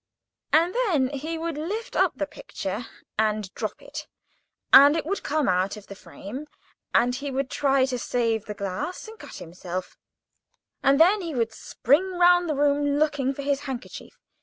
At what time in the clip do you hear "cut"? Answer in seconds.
9.19-9.35